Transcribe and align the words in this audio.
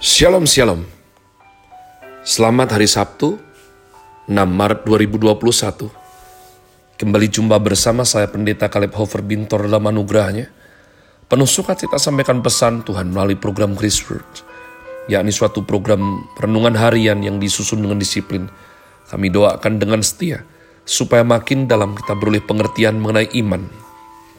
Shalom 0.00 0.48
Shalom. 0.48 0.88
Selamat 2.24 2.72
hari 2.72 2.88
Sabtu 2.88 3.36
6 4.24 4.32
Maret 4.32 4.88
2021 4.88 5.92
Kembali 6.96 7.28
jumpa 7.28 7.60
bersama 7.60 8.08
saya 8.08 8.24
Pendeta 8.32 8.72
Kaleb 8.72 8.96
Hofer 8.96 9.20
Bintor 9.20 9.68
dalam 9.68 9.84
anugerahnya. 9.92 10.48
Penuh 11.28 11.44
sukacita 11.44 12.00
sampaikan 12.00 12.40
pesan 12.40 12.80
Tuhan 12.80 13.12
melalui 13.12 13.36
program 13.36 13.76
Grace 13.76 14.00
Word 14.08 14.24
yakni 15.12 15.36
suatu 15.36 15.68
program 15.68 16.24
renungan 16.40 16.80
harian 16.80 17.20
yang 17.20 17.36
disusun 17.36 17.84
dengan 17.84 18.00
disiplin. 18.00 18.48
Kami 19.12 19.28
doakan 19.28 19.76
dengan 19.76 20.00
setia 20.00 20.48
supaya 20.88 21.28
makin 21.28 21.68
dalam 21.68 21.92
kita 21.92 22.16
beroleh 22.16 22.40
pengertian 22.40 22.96
mengenai 22.96 23.28
iman, 23.36 23.68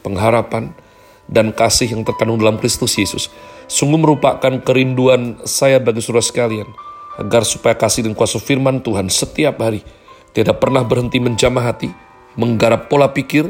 pengharapan, 0.02 0.74
dan 1.32 1.50
kasih 1.50 1.96
yang 1.96 2.04
terkandung 2.04 2.36
dalam 2.36 2.60
Kristus 2.60 3.00
Yesus. 3.00 3.32
Sungguh 3.64 3.96
merupakan 3.96 4.52
kerinduan 4.60 5.40
saya 5.48 5.80
bagi 5.80 6.04
saudara 6.04 6.20
sekalian, 6.20 6.68
agar 7.16 7.48
supaya 7.48 7.72
kasih 7.72 8.04
dan 8.04 8.12
kuasa 8.12 8.36
firman 8.36 8.84
Tuhan 8.84 9.08
setiap 9.08 9.56
hari 9.64 9.80
tidak 10.36 10.60
pernah 10.60 10.84
berhenti 10.84 11.16
menjamah 11.16 11.64
hati, 11.72 11.88
menggarap 12.36 12.92
pola 12.92 13.08
pikir, 13.08 13.48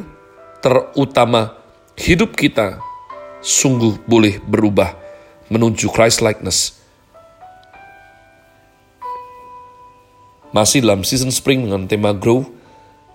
terutama 0.63 1.59
hidup 1.99 2.39
kita 2.39 2.79
sungguh 3.43 3.99
boleh 4.07 4.39
berubah 4.47 4.95
menuju 5.51 5.91
Christ 5.91 6.23
likeness 6.23 6.83
Masih 10.53 10.85
dalam 10.85 11.01
season 11.01 11.33
spring 11.33 11.65
dengan 11.65 11.89
tema 11.89 12.13
Grow, 12.13 12.45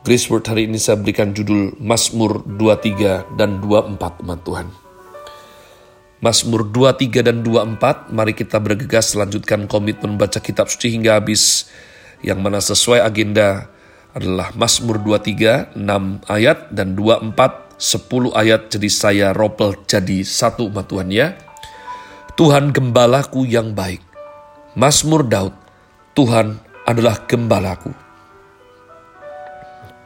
Grace 0.07 0.31
Word 0.31 0.47
hari 0.47 0.71
ini 0.71 0.79
saya 0.79 0.95
berikan 0.95 1.35
judul 1.35 1.75
Mazmur 1.83 2.39
23 2.47 3.27
dan 3.35 3.59
24 3.59 4.23
umat 4.23 4.39
Tuhan. 4.39 4.71
Mazmur 6.23 6.63
23 6.71 7.27
dan 7.27 7.43
24, 7.43 8.15
mari 8.15 8.31
kita 8.31 8.55
bergegas 8.63 9.11
selanjutkan 9.11 9.67
komitmen 9.67 10.15
baca 10.15 10.39
kitab 10.39 10.71
suci 10.71 10.95
hingga 10.95 11.19
habis, 11.19 11.67
yang 12.23 12.39
mana 12.39 12.63
sesuai 12.63 13.03
agenda 13.03 13.67
adalah 14.15 14.55
Mazmur 14.55 15.03
23, 15.03 15.75
6 15.75 16.23
ayat, 16.31 16.71
dan 16.71 16.95
24, 16.95 17.75
10 17.75 18.31
ayat, 18.31 18.71
jadi 18.71 18.87
saya 18.87 19.27
ropel 19.35 19.75
jadi 19.91 20.23
satu 20.23 20.71
umat 20.71 20.87
Tuhan 20.87 21.11
ya. 21.11 21.35
Tuhan 22.39 22.71
gembalaku 22.71 23.43
yang 23.43 23.75
baik. 23.75 23.99
Mazmur 24.71 25.27
Daud, 25.27 25.51
Tuhan 26.15 26.63
adalah 26.87 27.27
gembalaku. 27.27 28.06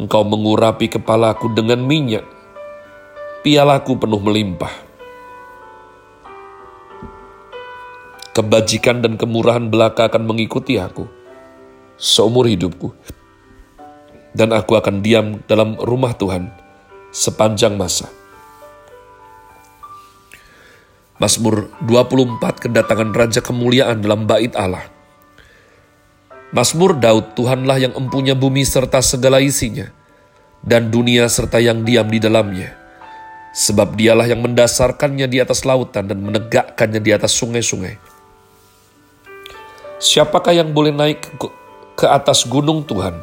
Engkau 0.00 0.24
mengurapi 0.24 0.88
kepalaku 0.88 1.52
dengan 1.52 1.84
minyak. 1.84 2.24
Pialaku 3.44 4.00
penuh 4.00 4.16
melimpah. 4.16 4.72
Kebajikan 8.32 9.04
dan 9.04 9.20
kemurahan 9.20 9.68
belaka 9.68 10.08
akan 10.08 10.24
mengikuti 10.24 10.80
aku 10.80 11.04
seumur 12.00 12.48
hidupku. 12.48 12.96
Dan 14.32 14.56
aku 14.56 14.80
akan 14.80 15.04
diam 15.04 15.44
dalam 15.44 15.76
rumah 15.76 16.16
Tuhan 16.16 16.48
sepanjang 17.12 17.76
masa. 17.76 18.08
Mazmur 21.20 21.68
24 21.84 22.40
kedatangan 22.56 23.12
Raja 23.12 23.44
Kemuliaan 23.44 24.00
dalam 24.00 24.24
bait 24.24 24.56
Allah 24.56 24.99
Mazmur 26.50 26.98
Daud, 26.98 27.38
Tuhanlah 27.38 27.78
yang 27.78 27.94
empunya 27.94 28.34
bumi 28.34 28.66
serta 28.66 28.98
segala 28.98 29.38
isinya, 29.38 29.86
dan 30.66 30.90
dunia 30.90 31.30
serta 31.30 31.62
yang 31.62 31.86
diam 31.86 32.10
di 32.10 32.18
dalamnya. 32.18 32.74
Sebab 33.54 33.94
dialah 33.94 34.26
yang 34.26 34.42
mendasarkannya 34.42 35.30
di 35.30 35.38
atas 35.38 35.62
lautan 35.62 36.10
dan 36.10 36.18
menegakkannya 36.18 36.98
di 36.98 37.10
atas 37.14 37.34
sungai-sungai. 37.38 37.98
Siapakah 40.02 40.54
yang 40.54 40.74
boleh 40.74 40.90
naik 40.90 41.22
ke, 41.94 42.06
atas 42.06 42.42
gunung 42.48 42.82
Tuhan? 42.82 43.14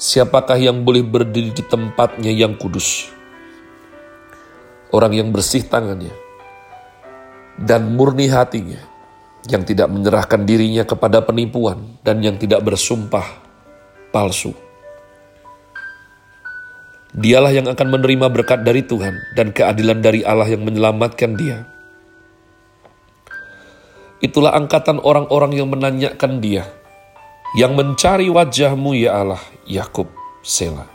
Siapakah 0.00 0.60
yang 0.60 0.84
boleh 0.84 1.04
berdiri 1.04 1.52
di 1.52 1.64
tempatnya 1.64 2.32
yang 2.32 2.56
kudus? 2.60 3.08
Orang 4.90 5.16
yang 5.16 5.30
bersih 5.30 5.64
tangannya 5.64 6.12
dan 7.60 7.94
murni 7.94 8.26
hatinya, 8.26 8.80
yang 9.48 9.64
tidak 9.64 9.88
menyerahkan 9.88 10.44
dirinya 10.44 10.84
kepada 10.84 11.24
penipuan 11.24 11.96
dan 12.04 12.20
yang 12.20 12.36
tidak 12.36 12.60
bersumpah 12.60 13.24
palsu. 14.12 14.52
Dialah 17.10 17.50
yang 17.50 17.66
akan 17.66 17.88
menerima 17.90 18.30
berkat 18.30 18.62
dari 18.62 18.84
Tuhan 18.86 19.34
dan 19.34 19.50
keadilan 19.50 19.98
dari 19.98 20.20
Allah 20.22 20.46
yang 20.46 20.62
menyelamatkan 20.62 21.34
dia. 21.34 21.66
Itulah 24.20 24.52
angkatan 24.52 25.00
orang-orang 25.00 25.56
yang 25.56 25.72
menanyakan 25.72 26.44
dia, 26.44 26.68
yang 27.56 27.72
mencari 27.72 28.28
wajahmu 28.28 28.92
ya 28.94 29.24
Allah, 29.24 29.42
Yakub, 29.64 30.06
Sela. 30.44 30.86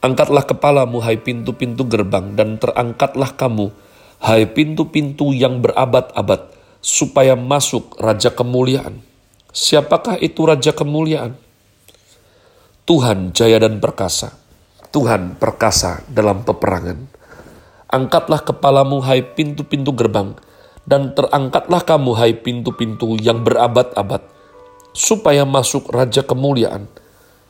Angkatlah 0.00 0.44
kepalamu 0.44 0.98
hai 1.04 1.20
pintu-pintu 1.20 1.84
gerbang 1.84 2.32
dan 2.32 2.56
terangkatlah 2.56 3.36
kamu 3.36 3.68
Hai 4.20 4.44
pintu-pintu 4.44 5.32
yang 5.32 5.64
berabad-abad, 5.64 6.52
supaya 6.84 7.32
masuk 7.40 7.96
Raja 7.96 8.28
Kemuliaan. 8.28 9.00
Siapakah 9.48 10.20
itu 10.20 10.44
Raja 10.44 10.76
Kemuliaan? 10.76 11.40
Tuhan 12.84 13.32
jaya 13.32 13.56
dan 13.64 13.80
perkasa. 13.80 14.36
Tuhan 14.92 15.40
perkasa 15.40 16.04
dalam 16.04 16.44
peperangan. 16.44 17.08
Angkatlah 17.88 18.44
kepalamu 18.44 19.00
hai 19.08 19.24
pintu-pintu 19.24 19.96
gerbang, 19.96 20.36
dan 20.84 21.16
terangkatlah 21.16 21.80
kamu 21.80 22.12
hai 22.20 22.36
pintu-pintu 22.36 23.16
yang 23.16 23.40
berabad-abad, 23.40 24.20
supaya 24.92 25.48
masuk 25.48 25.88
Raja 25.88 26.20
Kemuliaan. 26.20 26.92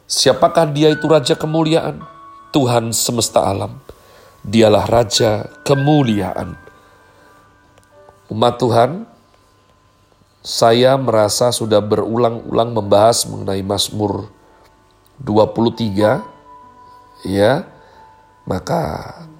Siapakah 0.07 0.71
dia 0.71 0.95
itu 0.95 1.11
Raja 1.11 1.35
Kemuliaan? 1.35 2.07
Tuhan 2.55 2.95
semesta 2.95 3.43
alam 3.43 3.90
Dialah 4.41 4.89
Raja 4.89 5.53
kemuliaan. 5.69 6.57
Umat 8.33 8.57
Tuhan, 8.57 9.05
saya 10.41 10.97
merasa 10.97 11.53
sudah 11.53 11.85
berulang-ulang 11.85 12.73
membahas 12.73 13.29
mengenai 13.29 13.61
Mazmur 13.61 14.33
23 15.21 16.25
ya. 17.29 17.69
Maka 18.49 18.81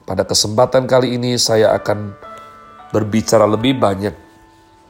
pada 0.05 0.29
kesempatan 0.29 0.85
kali 0.85 1.17
ini 1.17 1.41
saya 1.41 1.73
akan 1.81 2.13
berbicara 2.93 3.49
lebih 3.49 3.81
banyak 3.81 4.13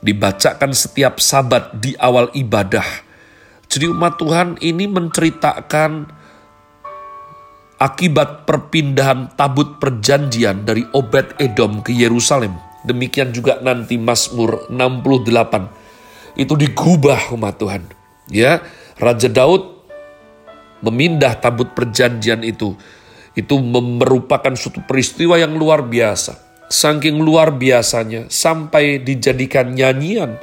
Dibacakan 0.03 0.71
setiap 0.71 1.19
sabat 1.19 1.75
di 1.77 1.95
awal 1.99 2.31
ibadah. 2.33 2.83
Jadi 3.67 3.85
umat 3.91 4.19
Tuhan 4.19 4.59
ini 4.59 4.87
menceritakan 4.87 5.91
akibat 7.79 8.47
perpindahan 8.47 9.35
tabut 9.35 9.79
perjanjian 9.79 10.63
dari 10.63 10.83
Obed 10.95 11.39
Edom 11.39 11.83
ke 11.83 11.91
Yerusalem 11.91 12.72
Demikian 12.83 13.31
juga 13.31 13.63
nanti 13.63 13.95
Mazmur 13.95 14.67
68 14.67 15.83
itu 16.35 16.53
digubah 16.57 17.31
umat 17.37 17.55
Tuhan. 17.61 17.83
Ya, 18.29 18.63
Raja 18.97 19.29
Daud 19.29 19.85
memindah 20.81 21.37
tabut 21.37 21.71
perjanjian 21.71 22.41
itu. 22.41 22.75
Itu 23.33 23.57
merupakan 23.63 24.53
suatu 24.53 24.85
peristiwa 24.85 25.37
yang 25.41 25.57
luar 25.57 25.85
biasa. 25.85 26.37
Saking 26.69 27.21
luar 27.21 27.53
biasanya 27.53 28.29
sampai 28.33 28.97
dijadikan 29.01 29.77
nyanyian, 29.77 30.41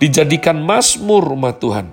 dijadikan 0.00 0.60
Mazmur 0.64 1.36
umat 1.36 1.60
Tuhan. 1.60 1.86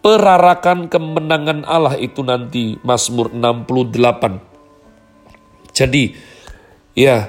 perarakan 0.00 0.88
kemenangan 0.88 1.68
Allah 1.68 1.92
itu 2.00 2.24
nanti 2.24 2.80
Mazmur 2.80 3.36
68. 3.36 4.40
Jadi, 5.76 6.16
ya, 6.96 7.28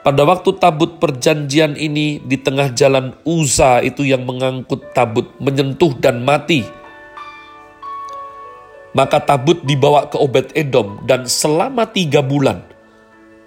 pada 0.00 0.24
waktu 0.24 0.56
tabut 0.56 0.96
perjanjian 0.96 1.76
ini 1.76 2.24
di 2.24 2.40
tengah 2.40 2.72
jalan 2.72 3.12
Uza 3.28 3.84
itu 3.84 4.04
yang 4.04 4.24
mengangkut 4.24 4.96
tabut 4.96 5.28
menyentuh 5.36 5.92
dan 6.00 6.24
mati. 6.24 6.64
Maka 8.90 9.22
tabut 9.22 9.62
dibawa 9.62 10.10
ke 10.10 10.18
Obed 10.18 10.50
Edom 10.58 11.04
dan 11.06 11.28
selama 11.30 11.86
tiga 11.86 12.26
bulan 12.26 12.66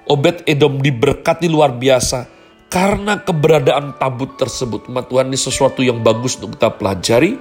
Obed 0.07 0.43
Edom 0.47 0.83
diberkati 0.83 1.47
luar 1.47 1.75
biasa 1.75 2.27
karena 2.67 3.21
keberadaan 3.23 3.95
tabut 3.95 4.35
tersebut. 4.35 4.91
Umat 4.91 5.07
Tuhan 5.07 5.31
ini 5.31 5.39
sesuatu 5.39 5.79
yang 5.79 6.03
bagus 6.03 6.35
untuk 6.41 6.59
kita 6.59 6.75
pelajari. 6.75 7.39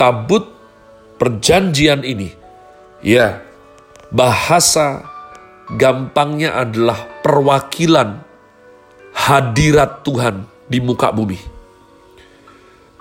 Tabut 0.00 0.48
perjanjian 1.20 2.02
ini, 2.02 2.32
ya 3.04 3.44
bahasa 4.08 5.11
gampangnya 5.76 6.60
adalah 6.60 6.98
perwakilan 7.24 8.20
hadirat 9.12 10.04
Tuhan 10.04 10.44
di 10.68 10.78
muka 10.80 11.12
bumi. 11.12 11.40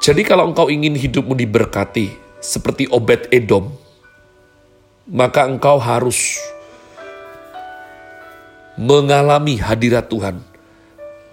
Jadi 0.02 0.22
kalau 0.26 0.50
engkau 0.50 0.68
ingin 0.68 0.98
hidupmu 0.98 1.38
diberkati 1.38 2.10
seperti 2.42 2.90
Obed 2.90 3.30
Edom, 3.30 3.70
maka 5.06 5.46
engkau 5.46 5.78
harus 5.78 6.42
mengalami 8.82 9.62
hadirat 9.62 10.10
Tuhan. 10.10 10.42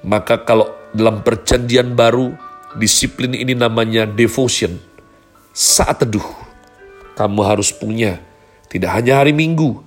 Maka 0.04 0.44
kalau 0.44 0.68
dalam 0.92 1.24
perjanjian 1.24 1.96
baru, 1.96 2.36
disiplin 2.76 3.32
ini 3.32 3.56
namanya 3.56 4.04
devotion. 4.04 4.76
Saat 5.56 6.04
teduh, 6.04 6.28
kamu 7.16 7.40
harus 7.42 7.72
punya 7.72 8.20
tidak 8.68 8.94
hanya 9.00 9.24
hari 9.24 9.32
Minggu, 9.32 9.80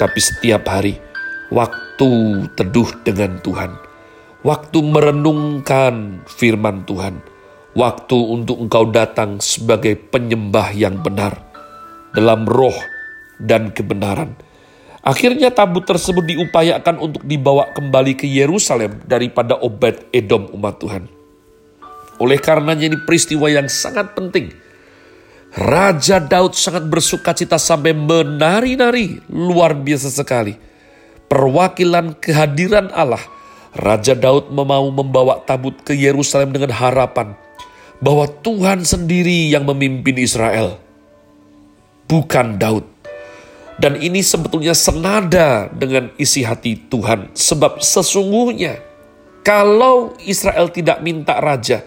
tapi 0.00 0.20
setiap 0.20 0.68
hari 0.68 0.96
waktu 1.52 2.10
teduh 2.56 2.88
dengan 3.04 3.36
Tuhan, 3.44 3.76
waktu 4.40 4.78
merenungkan 4.80 6.24
firman 6.26 6.88
Tuhan, 6.88 7.20
waktu 7.76 8.18
untuk 8.18 8.60
engkau 8.60 8.88
datang 8.88 9.40
sebagai 9.40 9.96
penyembah 9.96 10.72
yang 10.72 11.00
benar 11.04 11.36
dalam 12.16 12.48
roh 12.48 12.76
dan 13.40 13.72
kebenaran. 13.72 14.36
Akhirnya 15.02 15.50
tabut 15.50 15.82
tersebut 15.82 16.22
diupayakan 16.22 17.02
untuk 17.02 17.26
dibawa 17.26 17.74
kembali 17.74 18.14
ke 18.14 18.30
Yerusalem 18.30 19.02
daripada 19.02 19.58
Obed 19.58 20.06
Edom 20.14 20.46
umat 20.54 20.78
Tuhan. 20.78 21.10
Oleh 22.22 22.38
karenanya 22.38 22.86
ini 22.86 23.02
peristiwa 23.02 23.50
yang 23.50 23.66
sangat 23.66 24.14
penting 24.14 24.61
Raja 25.52 26.16
Daud 26.16 26.56
sangat 26.56 26.88
bersuka 26.88 27.36
cita 27.36 27.60
sampai 27.60 27.92
menari-nari 27.92 29.20
luar 29.28 29.76
biasa 29.76 30.08
sekali. 30.08 30.56
Perwakilan 31.28 32.16
kehadiran 32.16 32.88
Allah, 32.88 33.20
Raja 33.76 34.16
Daud 34.16 34.48
mau 34.48 34.88
membawa 34.88 35.44
tabut 35.44 35.76
ke 35.84 35.92
Yerusalem 35.92 36.56
dengan 36.56 36.72
harapan 36.72 37.36
bahwa 38.00 38.24
Tuhan 38.40 38.80
sendiri 38.88 39.52
yang 39.52 39.68
memimpin 39.68 40.16
Israel, 40.16 40.80
bukan 42.08 42.56
Daud. 42.56 42.88
Dan 43.76 44.00
ini 44.00 44.24
sebetulnya 44.24 44.72
senada 44.72 45.68
dengan 45.68 46.08
isi 46.16 46.48
hati 46.48 46.80
Tuhan, 46.88 47.28
sebab 47.36 47.84
sesungguhnya 47.84 48.80
kalau 49.44 50.16
Israel 50.24 50.72
tidak 50.72 51.04
minta 51.04 51.36
raja, 51.44 51.84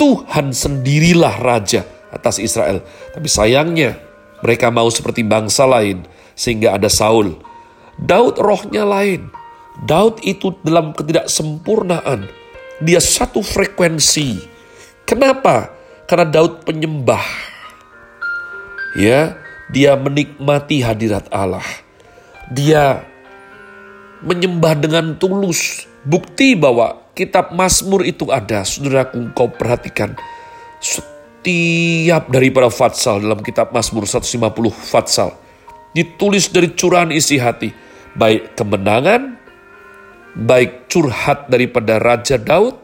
Tuhan 0.00 0.56
sendirilah 0.56 1.36
raja 1.44 1.84
atas 2.22 2.38
Israel. 2.38 2.86
Tapi 3.10 3.26
sayangnya 3.26 3.98
mereka 4.46 4.70
mau 4.70 4.86
seperti 4.86 5.26
bangsa 5.26 5.66
lain 5.66 6.06
sehingga 6.38 6.78
ada 6.78 6.86
Saul. 6.86 7.34
Daud 7.98 8.38
rohnya 8.38 8.86
lain. 8.86 9.26
Daud 9.82 10.22
itu 10.22 10.54
dalam 10.62 10.94
ketidaksempurnaan. 10.94 12.30
Dia 12.78 13.02
satu 13.02 13.42
frekuensi. 13.42 14.38
Kenapa? 15.02 15.74
Karena 16.06 16.30
Daud 16.30 16.62
penyembah. 16.62 17.22
Ya, 18.94 19.34
dia 19.72 19.96
menikmati 19.96 20.84
hadirat 20.84 21.26
Allah. 21.32 21.64
Dia 22.52 23.02
menyembah 24.20 24.76
dengan 24.76 25.16
tulus. 25.16 25.88
Bukti 26.02 26.58
bahwa 26.58 27.00
kitab 27.14 27.54
Mazmur 27.54 28.02
itu 28.04 28.28
ada, 28.28 28.66
saudaraku 28.66 29.30
kau 29.32 29.48
perhatikan 29.48 30.18
setiap 31.42 32.30
daripada 32.30 32.70
fatsal 32.70 33.18
dalam 33.18 33.42
kitab 33.42 33.74
Mazmur 33.74 34.06
150 34.06 34.30
fatsal. 34.70 35.34
Ditulis 35.90 36.46
dari 36.54 36.70
curahan 36.70 37.10
isi 37.10 37.42
hati. 37.42 37.74
Baik 38.14 38.54
kemenangan 38.54 39.42
baik 40.38 40.86
curhat 40.86 41.50
daripada 41.50 41.98
Raja 41.98 42.38
Daud 42.38 42.78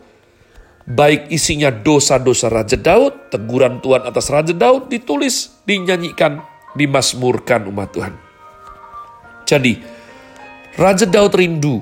baik 0.88 1.30
isinya 1.30 1.70
dosa-dosa 1.70 2.50
Raja 2.50 2.74
Daud 2.74 3.30
teguran 3.30 3.78
Tuhan 3.78 4.04
atas 4.04 4.26
Raja 4.28 4.52
Daud 4.52 4.90
ditulis 4.90 5.62
dinyanyikan 5.62 6.42
dimasmurkan 6.74 7.68
umat 7.70 7.88
Tuhan. 7.94 8.14
Jadi 9.46 9.78
Raja 10.74 11.06
Daud 11.06 11.32
rindu 11.38 11.80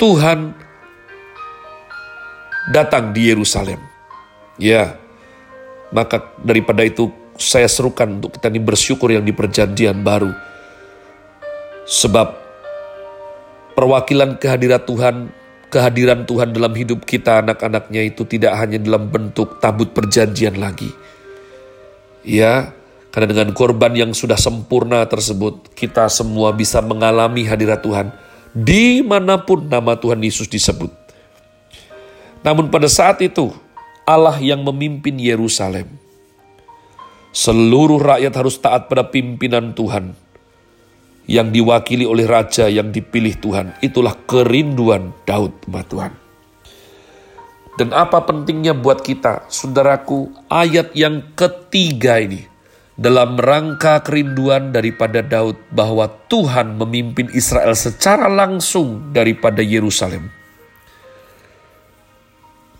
Tuhan 0.00 0.56
datang 2.72 3.12
di 3.12 3.28
Yerusalem. 3.28 3.78
Ya 4.56 5.01
maka 5.92 6.32
daripada 6.40 6.82
itu 6.82 7.12
saya 7.36 7.68
serukan 7.68 8.20
untuk 8.20 8.36
kita 8.36 8.52
ini 8.52 8.60
bersyukur 8.60 9.12
yang 9.12 9.24
di 9.24 9.32
perjanjian 9.32 10.00
baru. 10.04 10.32
Sebab 11.88 12.28
perwakilan 13.76 14.36
kehadiran 14.36 14.82
Tuhan, 14.84 15.14
kehadiran 15.72 16.28
Tuhan 16.28 16.52
dalam 16.52 16.72
hidup 16.72 17.04
kita 17.04 17.40
anak-anaknya 17.44 18.02
itu 18.08 18.28
tidak 18.28 18.56
hanya 18.60 18.78
dalam 18.80 19.08
bentuk 19.08 19.60
tabut 19.60 19.92
perjanjian 19.92 20.56
lagi. 20.60 20.92
Ya, 22.22 22.70
karena 23.10 23.28
dengan 23.34 23.50
korban 23.52 23.92
yang 23.92 24.16
sudah 24.16 24.38
sempurna 24.40 25.04
tersebut, 25.04 25.74
kita 25.76 26.06
semua 26.08 26.54
bisa 26.54 26.80
mengalami 26.80 27.44
hadirat 27.44 27.82
Tuhan 27.82 28.08
di 28.52 29.00
mana 29.00 29.40
pun 29.40 29.68
nama 29.68 29.96
Tuhan 29.96 30.20
Yesus 30.20 30.46
disebut. 30.46 30.92
Namun 32.40 32.68
pada 32.68 32.86
saat 32.86 33.18
itu, 33.24 33.54
Allah 34.02 34.34
yang 34.42 34.66
memimpin 34.66 35.14
Yerusalem. 35.14 35.86
Seluruh 37.32 38.02
rakyat 38.02 38.34
harus 38.34 38.58
taat 38.58 38.90
pada 38.90 39.08
pimpinan 39.08 39.72
Tuhan 39.72 40.12
yang 41.30 41.54
diwakili 41.54 42.04
oleh 42.04 42.26
raja 42.26 42.66
yang 42.66 42.90
dipilih 42.90 43.38
Tuhan. 43.38 43.78
Itulah 43.80 44.18
kerinduan 44.26 45.14
Daud, 45.24 45.54
umat 45.70 45.86
Tuhan. 45.88 46.12
Dan 47.80 47.88
apa 47.96 48.20
pentingnya 48.28 48.76
buat 48.76 49.00
kita, 49.00 49.48
saudaraku, 49.48 50.28
ayat 50.52 50.92
yang 50.92 51.32
ketiga 51.32 52.20
ini 52.20 52.44
dalam 52.98 53.40
rangka 53.40 54.04
kerinduan 54.04 54.76
daripada 54.76 55.24
Daud 55.24 55.56
bahwa 55.72 56.04
Tuhan 56.28 56.76
memimpin 56.76 57.32
Israel 57.32 57.72
secara 57.72 58.28
langsung 58.28 59.14
daripada 59.16 59.64
Yerusalem 59.64 60.41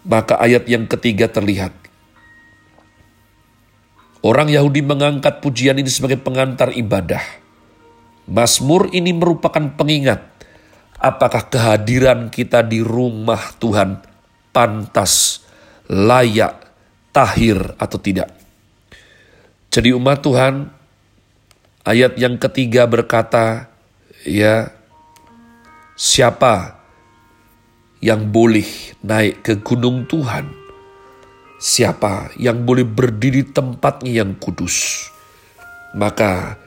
maka 0.07 0.39
ayat 0.39 0.67
yang 0.67 0.87
ketiga 0.91 1.31
terlihat. 1.31 1.75
Orang 4.23 4.47
Yahudi 4.47 4.87
mengangkat 4.87 5.43
pujian 5.43 5.75
ini 5.79 5.91
sebagai 5.91 6.19
pengantar 6.23 6.71
ibadah. 6.75 7.23
Mazmur 8.31 8.87
ini 8.95 9.11
merupakan 9.11 9.67
pengingat 9.75 10.23
apakah 11.03 11.51
kehadiran 11.51 12.31
kita 12.31 12.63
di 12.63 12.79
rumah 12.79 13.43
Tuhan 13.59 13.99
pantas, 14.55 15.43
layak, 15.91 16.55
tahir 17.11 17.75
atau 17.75 17.99
tidak. 17.99 18.31
Jadi 19.75 19.91
umat 19.91 20.23
Tuhan, 20.23 20.71
ayat 21.83 22.15
yang 22.15 22.39
ketiga 22.39 22.87
berkata, 22.87 23.67
ya, 24.23 24.71
siapa 25.99 26.82
yang 28.03 28.35
boleh 28.35 28.67
naik 29.07 29.47
ke 29.47 29.63
gunung 29.63 30.05
Tuhan? 30.11 30.51
Siapa 31.63 32.35
yang 32.35 32.67
boleh 32.67 32.83
berdiri 32.83 33.47
tempatnya 33.47 34.27
yang 34.27 34.35
kudus? 34.35 35.07
Maka 35.95 36.59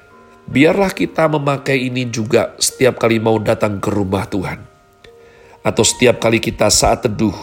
biarlah 0.48 0.96
kita 0.96 1.28
memakai 1.28 1.92
ini 1.92 2.08
juga 2.08 2.56
setiap 2.56 3.04
kali 3.04 3.20
mau 3.20 3.36
datang 3.36 3.84
ke 3.84 3.92
rumah 3.92 4.24
Tuhan. 4.32 4.64
Atau 5.60 5.84
setiap 5.84 6.24
kali 6.24 6.40
kita 6.40 6.72
saat 6.72 7.04
teduh 7.04 7.36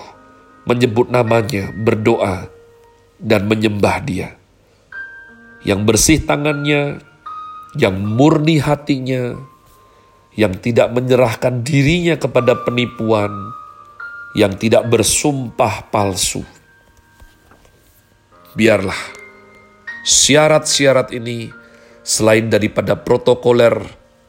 menyebut 0.65 1.13
namanya, 1.13 1.69
berdoa, 1.77 2.49
dan 3.21 3.45
menyembah 3.45 4.01
dia. 4.01 4.41
Yang 5.69 5.81
bersih 5.85 6.19
tangannya, 6.25 7.03
yang 7.77 8.01
murni 8.01 8.57
hatinya, 8.63 9.37
yang 10.33 10.57
tidak 10.65 10.95
menyerahkan 10.95 11.61
dirinya 11.67 12.17
kepada 12.17 12.57
penipuan, 12.63 13.53
yang 14.33 14.57
tidak 14.57 14.89
bersumpah 14.89 15.89
palsu. 15.93 16.45
Biarlah 18.53 18.99
syarat-syarat 20.05 21.15
ini 21.17 21.49
selain 22.03 22.51
daripada 22.51 22.99
protokoler 22.99 23.79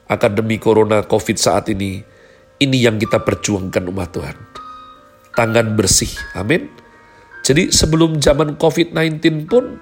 akademi 0.07 0.61
corona 0.61 1.03
covid 1.03 1.35
saat 1.35 1.67
ini, 1.73 1.99
ini 2.61 2.77
yang 2.79 3.01
kita 3.01 3.19
perjuangkan 3.25 3.83
umat 3.89 4.09
Tuhan. 4.13 4.37
Tangan 5.33 5.73
bersih, 5.73 6.13
amin. 6.37 6.69
Jadi 7.43 7.75
sebelum 7.75 8.23
zaman 8.23 8.55
COVID-19 8.55 9.51
pun 9.51 9.75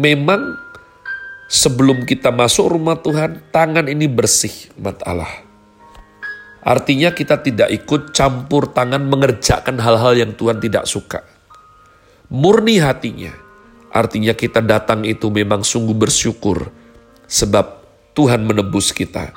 memang 0.00 0.56
sebelum 1.52 2.08
kita 2.08 2.32
masuk 2.32 2.72
rumah 2.72 2.96
Tuhan, 3.04 3.52
tangan 3.52 3.84
ini 3.84 4.08
bersih 4.08 4.72
umat 4.80 5.04
Allah. 5.04 5.43
Artinya 6.64 7.12
kita 7.12 7.44
tidak 7.44 7.68
ikut 7.68 8.16
campur 8.16 8.72
tangan 8.72 9.04
mengerjakan 9.04 9.76
hal-hal 9.76 10.16
yang 10.16 10.32
Tuhan 10.32 10.64
tidak 10.64 10.88
suka. 10.88 11.20
Murni 12.32 12.80
hatinya, 12.80 13.36
artinya 13.92 14.32
kita 14.32 14.64
datang 14.64 15.04
itu 15.04 15.28
memang 15.28 15.60
sungguh 15.60 15.92
bersyukur 15.92 16.72
sebab 17.28 17.84
Tuhan 18.16 18.48
menebus 18.48 18.96
kita 18.96 19.36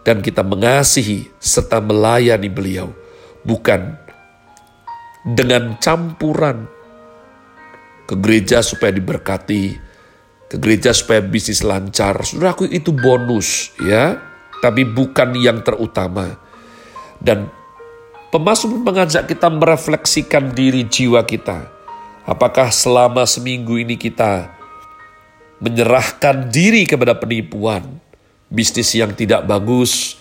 dan 0.00 0.24
kita 0.24 0.40
mengasihi 0.40 1.28
serta 1.36 1.84
melayani 1.84 2.48
beliau. 2.48 2.88
Bukan 3.44 4.00
dengan 5.28 5.76
campuran 5.76 6.66
ke 8.08 8.14
gereja 8.18 8.64
supaya 8.64 8.90
diberkati, 8.90 9.64
ke 10.50 10.56
gereja 10.56 10.90
supaya 10.96 11.22
bisnis 11.22 11.62
lancar. 11.62 12.22
Saudaraku 12.26 12.66
itu 12.70 12.90
bonus 12.96 13.74
ya, 13.82 14.18
tapi 14.64 14.88
bukan 14.88 15.36
yang 15.38 15.62
terutama. 15.62 16.41
Dan 17.22 17.46
pemazmur 18.34 18.82
mengajak 18.82 19.30
kita 19.30 19.46
merefleksikan 19.46 20.50
diri 20.50 20.82
jiwa 20.82 21.22
kita. 21.22 21.70
Apakah 22.26 22.74
selama 22.74 23.22
seminggu 23.22 23.78
ini 23.78 23.94
kita 23.94 24.50
menyerahkan 25.62 26.50
diri 26.50 26.82
kepada 26.82 27.14
penipuan, 27.14 28.02
bisnis 28.50 28.90
yang 28.98 29.14
tidak 29.14 29.46
bagus, 29.46 30.18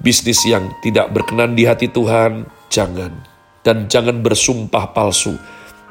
bisnis 0.00 0.40
yang 0.48 0.72
tidak 0.80 1.12
berkenan 1.12 1.52
di 1.52 1.68
hati 1.68 1.92
Tuhan, 1.92 2.48
jangan. 2.72 3.12
Dan 3.60 3.92
jangan 3.92 4.24
bersumpah 4.24 4.96
palsu. 4.96 5.36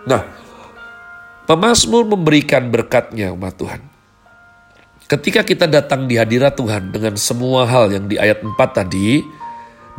Nah, 0.09 0.25
pemazmur 1.45 2.09
memberikan 2.09 2.73
berkatnya 2.73 3.29
umat 3.29 3.53
Tuhan. 3.61 3.81
Ketika 5.09 5.41
kita 5.45 5.65
datang 5.69 6.05
di 6.09 6.17
hadirat 6.17 6.57
Tuhan 6.57 6.93
dengan 6.93 7.17
semua 7.17 7.65
hal 7.65 7.93
yang 7.93 8.05
di 8.09 8.17
ayat 8.17 8.41
4 8.45 8.53
tadi, 8.73 9.21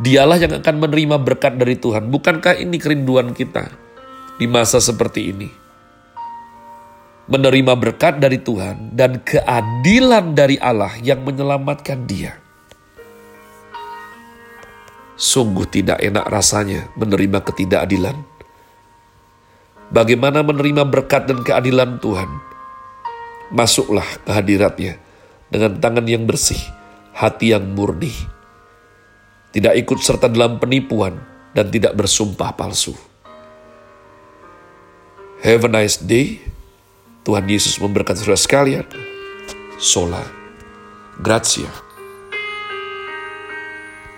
dialah 0.01 0.37
yang 0.41 0.57
akan 0.57 0.75
menerima 0.81 1.15
berkat 1.21 1.55
dari 1.55 1.77
Tuhan. 1.77 2.09
Bukankah 2.09 2.57
ini 2.57 2.81
kerinduan 2.81 3.31
kita 3.37 3.69
di 4.41 4.49
masa 4.49 4.81
seperti 4.81 5.31
ini? 5.31 5.61
menerima 7.31 7.73
berkat 7.79 8.19
dari 8.19 8.43
Tuhan 8.43 8.91
dan 8.91 9.23
keadilan 9.23 10.35
dari 10.35 10.59
Allah 10.59 10.91
yang 10.99 11.23
menyelamatkan 11.23 12.03
dia. 12.03 12.35
Sungguh 15.15 15.63
tidak 15.69 16.03
enak 16.03 16.27
rasanya 16.27 16.91
menerima 16.99 17.39
ketidakadilan. 17.39 18.17
Bagaimana 19.91 20.43
menerima 20.43 20.83
berkat 20.83 21.31
dan 21.31 21.39
keadilan 21.39 22.03
Tuhan? 22.03 22.27
Masuklah 23.51 24.07
ke 24.27 24.31
hadiratnya 24.31 24.99
dengan 25.47 25.79
tangan 25.79 26.07
yang 26.07 26.27
bersih, 26.27 26.59
hati 27.15 27.55
yang 27.55 27.63
murni. 27.75 28.11
Tidak 29.51 29.73
ikut 29.75 29.99
serta 29.99 30.31
dalam 30.31 30.57
penipuan 30.57 31.19
dan 31.51 31.67
tidak 31.67 31.91
bersumpah 31.99 32.55
palsu. 32.55 32.95
Have 35.43 35.67
a 35.67 35.71
nice 35.71 35.99
day. 35.99 36.39
Tuhan 37.21 37.45
Yesus 37.45 37.77
memberkati 37.77 38.23
saudara 38.23 38.39
sekalian. 38.39 38.87
Sola. 39.77 40.23
Grazie. 41.19 41.90